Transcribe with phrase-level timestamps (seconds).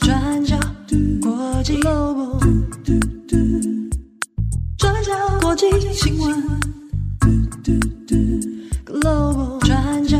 [0.00, 0.56] 转角
[1.20, 2.40] 国际 Global，
[4.78, 6.42] 转角国际新闻
[8.86, 10.18] Global，转角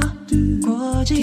[0.63, 1.19] 国际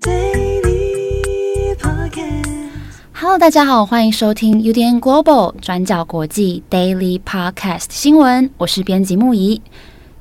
[0.00, 2.68] Daily Podcast。
[3.12, 9.60] Hello，大家好，欢迎收听 UDN Global 转角国际 Daily Podcast 新闻，我是编辑木仪。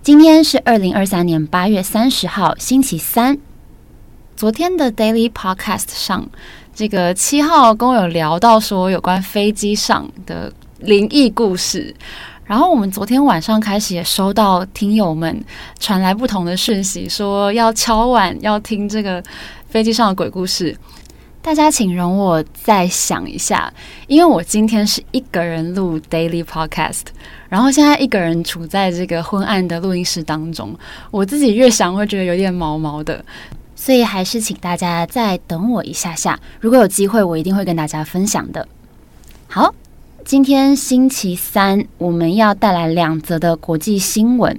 [0.01, 3.37] 今天是二零二三年八月三十号，星期三。
[4.43, 6.27] 昨天的 Daily Podcast 上，
[6.75, 11.95] 这个七号跟我有聊到说有关飞机上的灵异故事，
[12.43, 15.41] 然后我们昨天晚上开始也收到听友们
[15.79, 19.23] 传来不同的讯息，说要敲碗要听这个
[19.69, 20.77] 飞机上的鬼故事。
[21.41, 23.73] 大家请容我再想一下，
[24.07, 27.03] 因为我今天是一个人录 Daily Podcast，
[27.47, 30.77] 然后现在一个人处在这个昏暗的录音室当中，
[31.11, 33.23] 我自己越想会觉得有点毛毛的。
[33.83, 38.65] 所以还是请大家再等我一下下，如果有机会，我一定会跟大家分享的。
[39.49, 39.75] 好，
[40.23, 44.57] 今天星期三，我们要带来两则的国际新闻。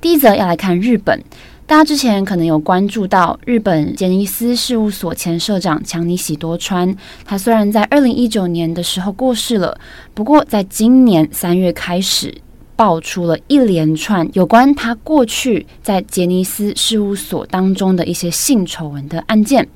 [0.00, 1.20] 第一则要来看日本，
[1.66, 9.76] 大家之前可能有关注到日本杰尼斯事务所前社长强尼喜多川，他虽然在二零一九年的时候过世了，
[10.14, 12.32] 不过在今年三月开始。
[12.80, 19.68] 爆出了一连串有关他过去在杰尼斯事务所当中的一些性丑闻的案件。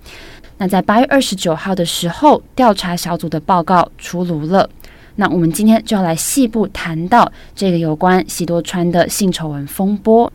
[0.57, 4.71] 那在八月二十九号的时候，调查小组的报告出炉了。
[5.17, 10.33] 那我们今天就要来细部谈到这个有关喜多川的性丑闻风波。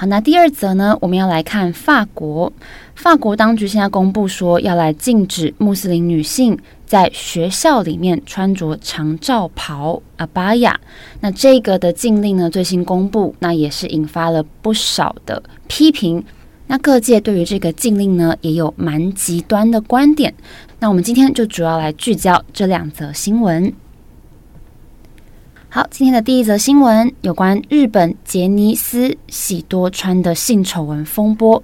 [0.00, 2.50] 好，那第二则呢，我们要来看法国。
[2.94, 10.80] 法国当局现在公布说，要来禁止穆斯林女性在学校里面穿着长罩袍阿巴亚。
[11.20, 16.24] 那这个的禁令呢，最新公布，那也是引发了不少的批评。
[16.68, 20.32] 那各界对于这个禁令呢，也有蛮极端的观点。
[20.78, 23.70] 那我们今天就主要来聚焦这两则新闻。
[25.72, 31.62] 好，今天的第一则新闻有关日本杰尼斯喜多川的性丑闻风波。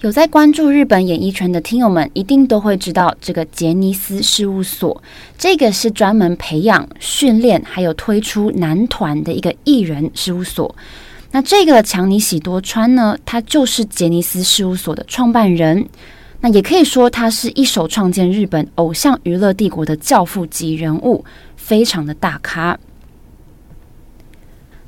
[0.00, 5.02] 有在关注日本演艺圈的听友们，一定都会知道这个杰尼斯事务所，
[5.36, 10.74] 这个是专门培养、训练还有推出男团的一个艺人事务所。
[11.32, 15.86] 那这个强尼喜多川呢，他就是杰尼斯事务所的创办人。
[16.42, 21.22] 那也可以说，他是一手创建日本偶像娱乐帝国的教父级人物。
[21.60, 22.78] 非常的大咖。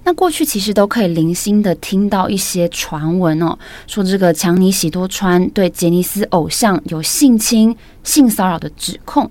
[0.05, 3.56] 那过去其实都可以零星的听到一些传闻哦，
[3.87, 9.31] 说这个强尼喜多川对杰尼斯偶像有性侵、性骚扰的指控。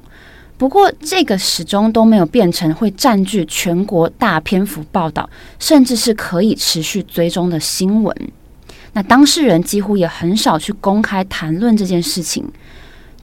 [0.58, 5.30] 不过这个始终都没有变成会占据全国大篇幅报道，
[5.60, 8.16] 甚至是可以持续追踪的新闻。
[8.94, 12.46] 那当事人几乎也很少去公开谈论这件事情。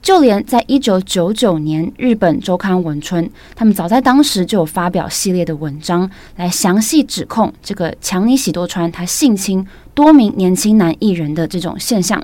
[0.01, 12.23] 就连在一九九九年，日本周刊文春，他们早在当时就有发表系列的文章，来详细指控这个强尼喜多川他性侵多名年轻男艺人的这种现象。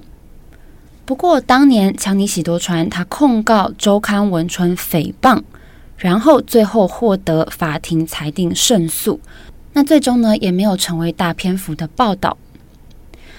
[1.06, 5.42] 不过，当年强尼喜多川他控告周刊文春诽谤，
[5.98, 9.20] 然后最后获得法庭裁定胜诉，
[9.74, 12.38] 那最终呢也没有成为大篇幅的报道。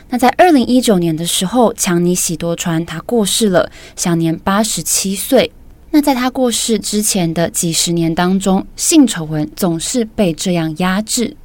[0.08, 5.50] 那在二零一九年的时候，强尼喜多川他过世了，享年八十七岁。
[5.90, 11.36] 那在他过世之前的几十年当中，性丑闻总是被这样压制。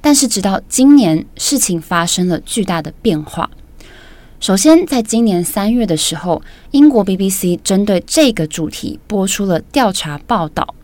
[0.00, 3.50] 但是直到今年，事情发生了巨大的变化。
[4.40, 10.74] 首先，在今年三月的时候，英国 BBC 针对这个主题播出了调查报道。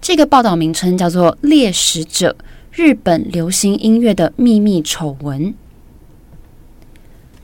[0.00, 2.36] 这个报道名称叫做《猎食者：
[2.70, 5.44] 日本流行音乐的秘密丑闻》。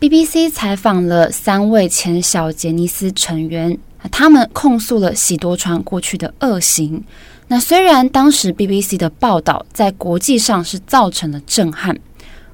[0.02, 3.78] BBC 采访了三位前小杰尼斯成员，
[4.10, 7.04] 他们控诉了喜多川过去的恶行。
[7.46, 11.96] 那虽然当时 BBC 的报道在国际上是造成了震撼，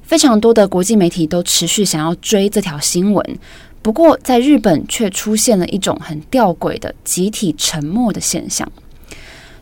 [0.03, 3.39] 非常多的国际媒体都持续想要追这条新闻，
[3.81, 8.71] 不过在日本却出现了一种很吊诡的集体沉默的现象。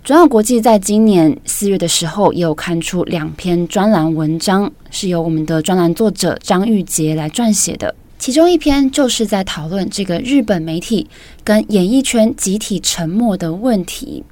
[0.08, 7.94] 转角国际在今年四月的时候，也有刊出两篇专栏文章，是由我们的专栏作者张玉杰来撰写的。
[8.18, 11.10] 其中一篇就是在讨论这个日本媒体
[11.44, 14.24] 跟演艺圈集体沉默的问题。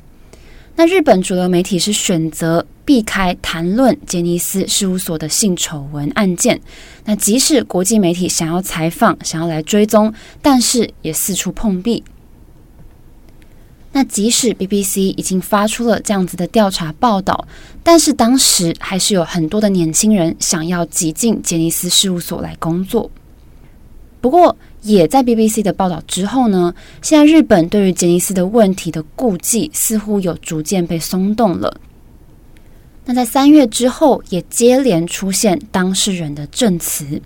[0.77, 6.61] 那日本主流媒体是选择避开谈论杰尼斯事务所的性丑闻案件。
[7.03, 12.01] 那即使国际媒体想要采访、想要来追踪，但是也四处碰壁。
[13.95, 17.47] 那即使 BBC 已经发出了这样子的调查报道，
[17.81, 23.09] 但是当时还是有很多的年轻人想要挤进杰尼斯事务所来工作。
[24.19, 31.79] 不过，也在 BBC 的报道之后呢，现在日本对于杰尼斯的问题的顾忌似乎有逐渐被松动了。
[33.05, 37.21] 那在三月之后，也接连出现当事人的证词。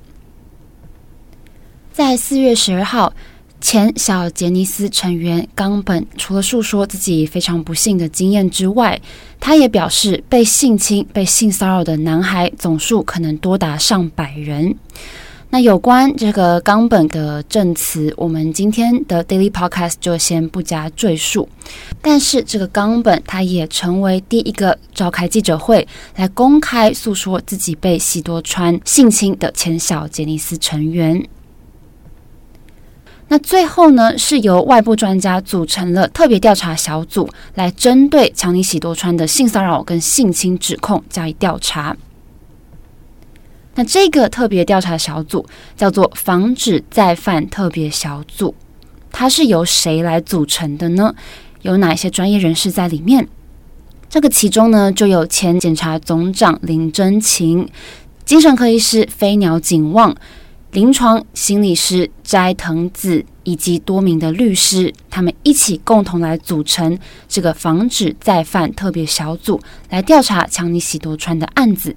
[1.91, 3.11] 在四月十二号，
[3.61, 8.99] 前小杰尼斯成员冈本除了诉说自己非常不幸的经验之外，
[9.39, 14.75] 他也表示被性侵、被性骚扰的男孩总数可能多达上百人。
[15.51, 21.49] 那有关这个冈本的证词，我们今天的 Daily Podcast 就先不加赘述。
[22.01, 31.27] 但是这个冈本他也成为第一个召开记者会来公开诉说自己被喜多川性侵的前小杰尼斯成员。
[33.29, 41.95] 那最后呢，是由外部专家组成了特别调查小组，来针对强尼喜多川的性骚扰跟性侵指控加以调查。
[43.75, 45.45] 那这个特别调查小组
[45.77, 48.55] 叫做防止再犯特别小组，
[49.11, 51.13] 它是由谁来组成的呢？
[51.61, 53.27] 有哪些专业人士在里面？
[54.09, 57.69] 这个其中呢，就有前检察总长林真琴、
[58.25, 60.15] 精神科医师飞鸟景望、
[60.71, 71.95] 临床心理师斋藤子以及多名的律师，他们一起共同来组成这个防止再犯特别小组，来调查强尼喜多川的案子。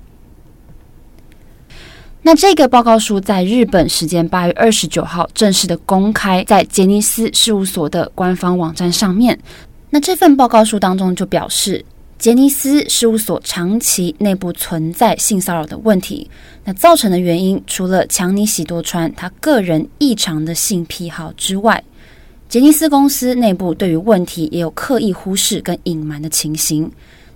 [2.22, 9.38] 那这个报告书在日本时间八月二十九号正式的公开在杰尼斯事务所的官方网站上面。
[9.90, 11.84] 那这份报告书当中就表示，
[12.22, 16.30] 杰尼斯事务所长期内部存在性骚扰的问题。
[16.62, 21.82] 那造成的原因，除了强尼喜多川他个人异常的性癖好之外，
[22.48, 26.88] 杰尼斯公司内部对于问题也有刻意忽视跟隐瞒的情形。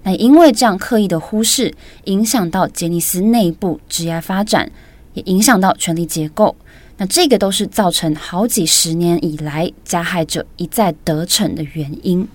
[0.04, 1.74] 那因为这样刻意的忽视，
[2.04, 4.70] 影响到杰尼斯内部职业发展，
[5.14, 6.54] 也影响到权力结构。
[6.96, 12.28] 那这个都是造成好几十年以来加害者一再得逞的原因。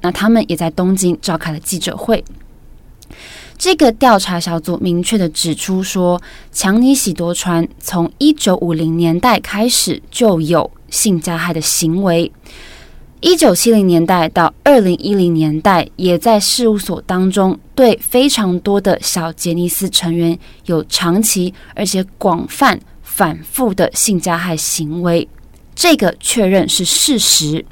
[0.00, 2.24] 那他们也在东京召开了记者会。
[3.58, 6.20] 这个调查小组明确地指出说，
[6.50, 12.32] 强尼喜多川从一九五零年代开始就有性加害的行为。
[13.20, 25.28] 一九七零年代到二零一零年代，也在事务所当中对非常多的小杰尼斯成员有长期而且广泛反复的性加害行为，
[25.74, 27.62] 这个确认是事实。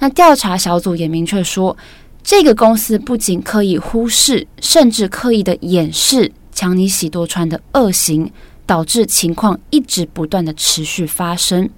[0.00, 1.76] 那调查小组也明确说，
[2.22, 8.30] 这个公司不仅刻意忽视，甚至刻意的掩饰强尼喜多川的恶行，
[8.66, 11.68] 导致情况一直不断的持续发生。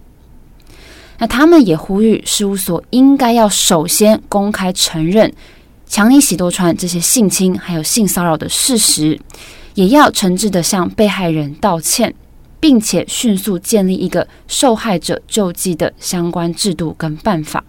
[1.19, 5.31] 那他们也呼吁事务所应该要首先公开承认
[5.87, 9.21] 强尼喜多川这些性侵还有性骚扰的事实，
[9.75, 12.15] 也要诚挚地向被害人道歉，
[12.59, 17.65] 并且迅速建立一个受害者救济的相关制度跟办法。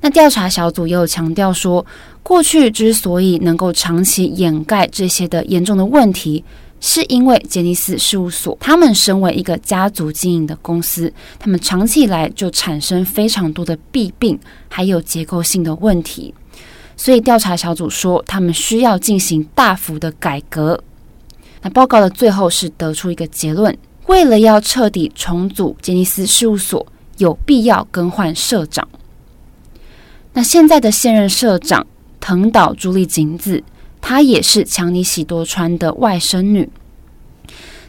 [0.00, 1.84] 那调查小组也有强调说，
[2.22, 6.44] 过去之所以能够长期掩盖这些的严重的问题。
[6.80, 16.32] 是因为杰尼斯事务所，他们身为一个家族经营的公司，他们长期以来就产生非常多的弊病，还有结构性的问题，
[16.96, 20.80] 所以调查小组说，他们需要进行大幅的改革。
[21.62, 28.86] 那报告的最后是得出一个结论：为了要彻底重组杰尼斯事务所，有必要更换社长。
[30.32, 31.86] 那现在的现任社长
[32.20, 33.62] 藤岛朱莉景子。
[34.00, 36.70] 她也是强尼喜多川的外甥女。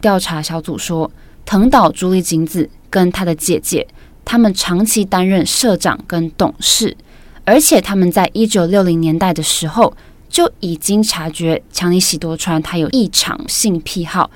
[0.00, 1.08] 调查小组说，
[1.46, 3.86] 藤岛朱莉景子跟她的姐姐，
[4.24, 6.96] 他们长期担任社长跟董事，
[7.44, 9.96] 而且他们在一九六零年代的时候
[10.28, 14.30] 就已经察觉强尼喜多川他有异常性癖好，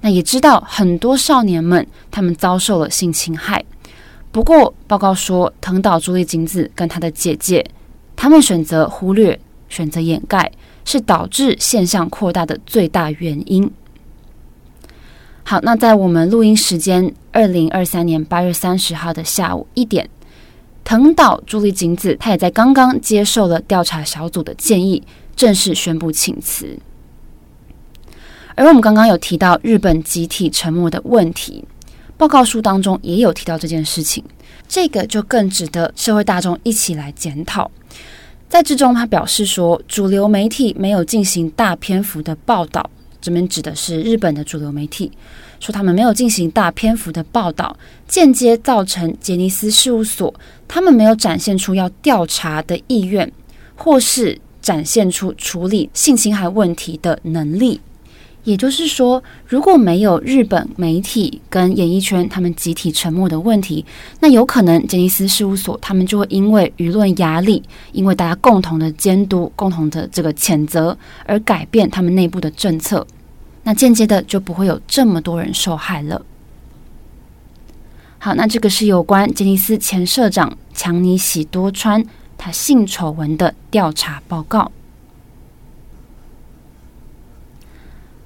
[0.00, 3.64] 那也知道很多少年们他们遭受了性侵害。
[4.32, 7.64] 不过报告说，藤岛朱莉景子跟她的姐姐，
[8.16, 10.52] 他们选择忽略，选择掩盖。
[10.82, 13.70] 是导致现象扩大的最大原因。
[15.44, 20.08] 好，那在我们录音时间二零二三年八月三十号的下午一点，
[20.82, 25.02] 藤岛朱莉景子，她也在刚刚接受了调查小组的建议，
[25.36, 26.78] 正式宣布请辞。
[28.56, 31.64] 而我们刚刚有提到日本集体沉默的问题，
[32.20, 34.22] 报告书当中也有提到这件事情，
[34.68, 37.70] 这个就更值得社会大众一起来检讨。
[38.46, 42.90] 在之中，他表示说，主流媒体没有进行大篇幅的报道，
[43.22, 45.10] 这边指的是日本的主流媒体，
[45.60, 47.74] 说他们没有进行大篇幅的报道，
[48.06, 50.34] 间接造成杰尼斯事务所
[50.68, 53.32] 他们没有展现出要调查的意愿，
[53.74, 57.80] 或是展现出处理性侵害问题的能力，
[58.44, 63.84] 也就是说，如果没有日本媒体跟演艺圈他们集体沉默的问题，
[64.20, 73.06] 那有可能杰尼斯事务所他们就会因为舆论压力，因为大家共同的监督、共同的这个谴责而改变他们内部的政策，
[73.64, 76.22] 那间接的就不会有这么多人受害了。
[78.18, 82.04] 好，那这个是有关杰尼斯前社长强尼喜多川
[82.38, 84.72] 他性丑闻的调查报告。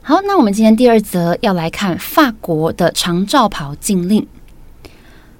[0.06, 4.26] 好，那我们今天第二则要来看法国的长罩袍禁令。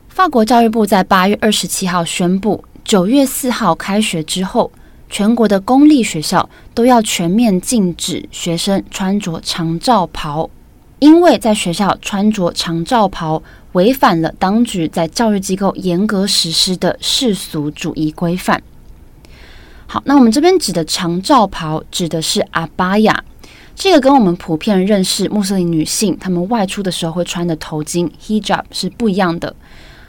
[0.08, 4.72] 法国教育部在八月二十七号宣布，九月四号开学之后，
[5.10, 10.48] 全国的公立学校都要全面禁止学生穿着长罩袍，
[10.98, 13.42] 因为在学校穿着长罩袍
[13.72, 18.62] 违反了当局在教育机构严格实施的世俗主义规范。
[19.86, 23.22] 好，那我们这边指的长罩袍指的是阿巴亚。
[23.74, 29.54] 这个跟我们普遍认识穆斯林女性她们外出的时候会穿的头巾 hijab 是不一样的。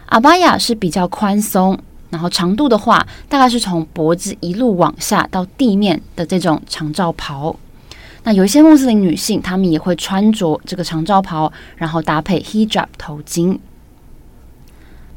[0.06, 1.78] 阿巴亚是比较宽松，
[2.12, 7.56] 然后长度的话大概是从脖子一路往下到地面的这种长罩袍。
[8.24, 13.58] 那有一些穆斯林女性她们也会穿着这个长罩袍，然后搭配 hijab 头巾。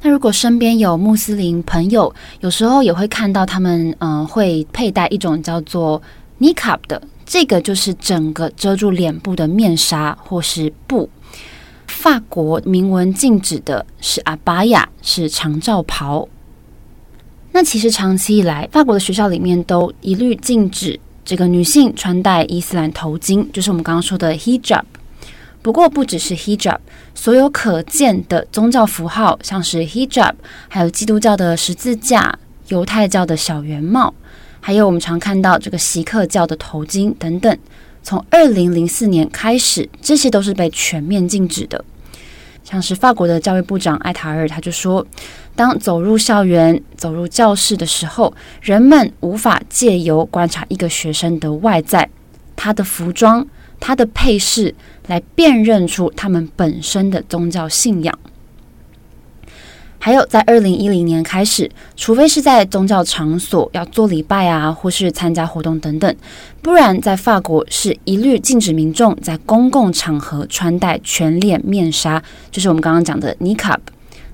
[0.00, 6.00] 那如果身边有穆斯林朋友，有时候也会看到他们嗯、会佩戴一种叫做
[6.40, 7.02] niqab 的。
[7.28, 11.10] 这个就是整个遮住脸部的面纱或是布。
[11.86, 16.26] 法国明文禁止的是阿巴亚，是长罩袍。
[17.52, 24.84] 那其实长期以来，法国的学校里面都一律禁止这个女性穿戴伊斯兰头巾，就是我们刚刚说的 hijab。
[25.60, 26.78] 不过不只是 hijab，
[27.14, 30.32] 所有可见的宗教符号，像是 hijab，
[30.68, 34.14] 还有基督教的十字架、犹太教的小圆帽。
[34.68, 37.58] 还有我们常看到这个锡克教的头巾等等，
[38.02, 41.82] 从二零零四年开始，这些都是被全面禁止的。
[42.62, 45.06] 像是法国的教育部长艾塔尔，他就说，
[45.56, 52.10] 当走入校园、走入教室的时候，人们无法借由观察一个学生的外在、
[52.54, 53.46] 他的服装、
[53.80, 54.74] 他的配饰，
[55.06, 58.18] 来辨认出他们本身的宗教信仰。
[60.00, 66.16] 还有，在二零一零年开始，除非是在宗教场所要做礼拜啊，或是参加活动等等，
[66.62, 73.78] 不然在法国是一律禁止民众在公共场合穿戴全脸面纱，就是我们刚刚讲的尼卡。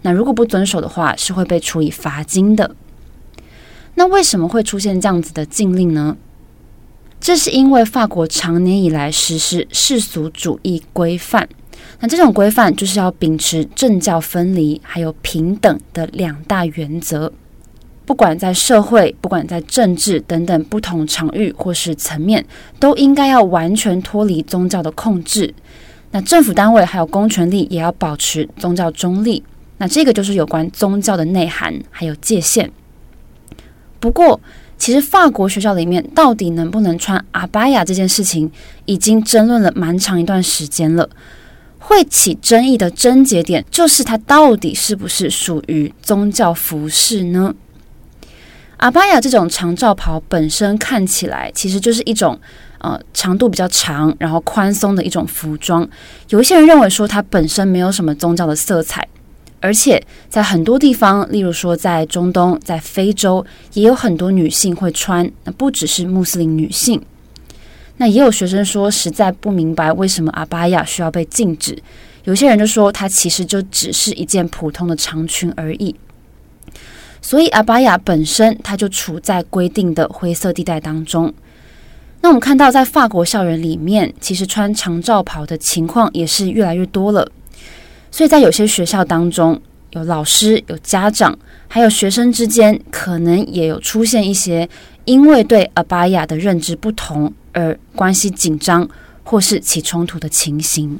[0.02, 2.76] 那如果不遵守的话，是会被处以罚金的。
[3.94, 6.16] 那为什么会出现这样子的禁令呢？
[7.20, 11.48] 这是因为法国长年以来实施世俗主义规范。
[12.00, 17.32] 那这种规范就是要秉持政教分离，还有平等的两大原则。
[18.06, 22.44] 不管在社会，不管在政治等等不同场域或是层面，
[22.78, 25.54] 都应该要完全脱离宗教的控制。
[26.10, 29.42] 那政府单位还有公权力也要保持宗教中立。
[29.78, 32.70] 那这个就是有关宗教的内涵还有界限。
[33.98, 34.38] 不过，
[34.76, 38.50] 其实法国学校里面到底能不能穿阿巴亚这件事情，
[38.84, 41.08] 已经争论了蛮长一段时间了。
[41.86, 47.54] 会起争议的症结点，就是它到底是不是属于宗教服饰呢？
[48.78, 52.38] 阿巴亚这种长罩袍本身看起来其实就是一种
[52.78, 55.86] 呃长度比较长，然后宽松的一种服装。
[56.30, 59.06] 有一些人认为说它本身没有什么宗教的色彩，
[59.60, 67.00] 而且在很多地方，例如说在中东、在非洲，也有很多女性会穿，那不只是穆斯林女性。
[67.96, 71.80] 那也有学生说，实在不明白为什么阿巴亚需要被禁止。
[72.24, 75.94] 有些人就说，它其实就只是一件普通的长裙而已。
[77.20, 81.32] 所以阿巴亚本身，它就处在规定的灰色地带当中。
[82.20, 87.30] 那我们看到，在法国校园里面，其实穿长罩袍的情况也是越来越多了。
[88.10, 89.60] 所以在有些学校当中，
[89.90, 94.66] 有老师、有家长，还有学生之间，可能也有出现一些
[95.04, 97.32] 因为对阿巴亚的认知不同。
[97.56, 98.88] 而关系紧张
[99.22, 100.98] 或是起冲突的情形，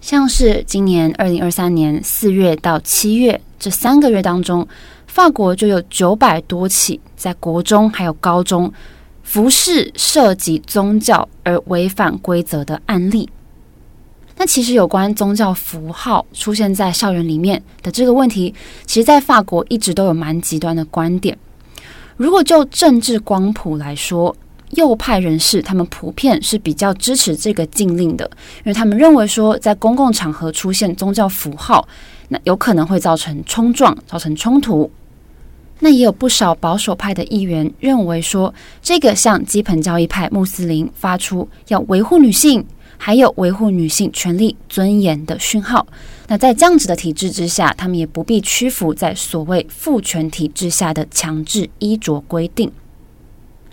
[0.00, 4.66] 像是今年二零二三年四月到七月这三个月当中，
[5.06, 8.72] 法国就有九百多起在国中还有高中
[9.22, 13.30] 服饰涉及宗教而违反规则的案例。
[14.36, 18.52] 那其实有关宗教符号出现在校园里面的这个问题，
[18.86, 21.38] 其实在法国一直都有蛮极端的观点。
[22.18, 24.34] 如果就政治光谱来说，
[24.72, 31.86] 右派人士他们普遍是比较支持这个禁令的，因为他们认为说，在公共场合出现宗教符号，
[32.28, 34.90] 那有可能会造成冲撞、造成冲突。
[35.78, 42.66] 那也有不少保守派的议员认为说，这个向基本教义派穆斯林发出要维护女性、
[42.98, 45.86] 还有维护女性权利尊严的讯号。
[46.26, 52.70] 那在这样子的体制之下，他们也不必屈服在所谓父权体制下的强制衣着规定。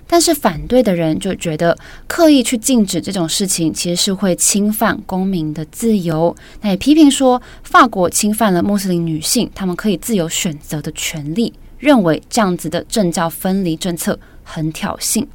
[0.08, 1.75] 但是反对的人就觉得，
[2.08, 6.34] 刻意去禁止这种事情，其实是会侵犯公民的自由。
[6.62, 15.25] 那也批评说，法国侵犯了穆斯林女性她们可以自由选择的权利，认为这样子的政教分离政策很挑衅。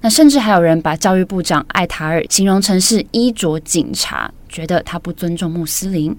[0.00, 6.16] 那甚至还有人把教育部长艾塔尔形容成是衣着警察，觉得他不尊重穆斯林。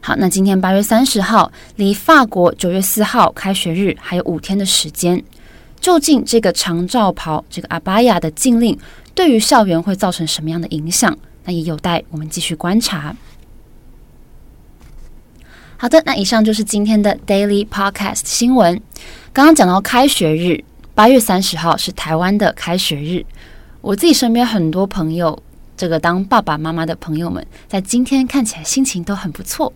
[0.00, 5.22] 好，那今天八月三十号，离法国九月四号开学日还有五天的时间。
[5.80, 8.76] 究竟这个长罩袍、这个阿巴亚的禁令
[9.14, 11.16] 对于校园会造成什么样的影响？
[11.44, 13.14] 那也有待我们继续观察。
[15.76, 18.80] 好的，那以上就是今天的 Daily Podcast 新闻。
[19.32, 20.64] 刚刚讲到开学日，
[20.98, 23.24] 八月三十号是台湾的开学日。
[23.80, 25.40] 我自己身边很多朋友，
[25.76, 29.72] 这个当爸爸妈妈的朋友们，在今天看起来心情都很不错。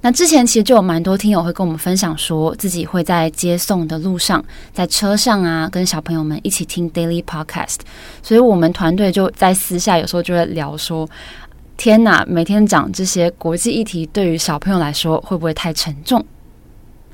[0.00, 4.42] 那之前其实就有蛮多听友会跟我们分享，说自己会在接送的路上，
[4.72, 7.80] 在车上啊，跟小朋友们一起听 Daily Podcast。
[8.22, 11.06] 所以我们团队就在私下有时候就会聊说
[11.76, 16.24] ：“天哪，每天讲这些国际议题，对于小朋友来说会不会太沉重？”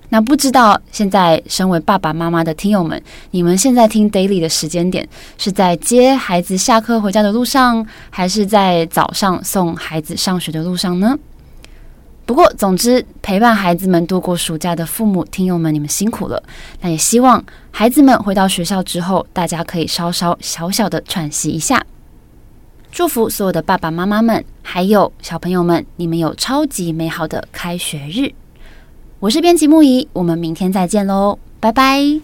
[0.09, 11.19] 那不知道现在身为爸爸妈妈的听友们，你们现在听 Daily 的时间点是在接孩子下课回家的路上，还是在早上送孩子上学的路上呢？
[12.25, 16.43] 不过，总之，陪伴孩子们度过暑假的父母、听友们，你们辛苦了。
[16.81, 21.81] 那也希望孩子们回到学校之后，大家可以稍稍小小的喘息一下。
[22.91, 28.33] 祝福所有的爸爸妈妈们，还有小朋友们，你们有超级美好的开学日。
[29.19, 32.21] 我是编辑木仪，我们明天再见喽，拜拜。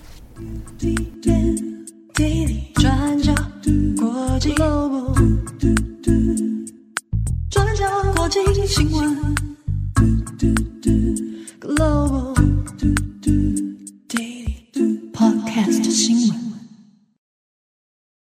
[15.15, 16.52] Podcast